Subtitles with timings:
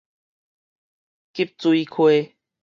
[1.33, 2.35] 急水溪